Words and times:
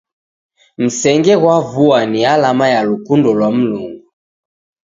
Msenge 0.77 1.33
ghwa 1.41 1.57
vua 1.71 2.05
ni 2.05 2.25
alama 2.25 2.67
ya 2.69 2.83
lukundo 2.83 3.33
lwa 3.33 3.51
Mlungu. 3.51 4.03